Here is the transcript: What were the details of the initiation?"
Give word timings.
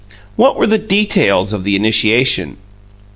What 0.35 0.55
were 0.55 0.65
the 0.65 0.79
details 0.79 1.53
of 1.53 1.63
the 1.63 1.75
initiation?" 1.75 2.57